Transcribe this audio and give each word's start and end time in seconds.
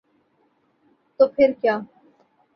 تو 1.19 1.27
پھر 1.27 1.51
کیا؟ 1.61 1.75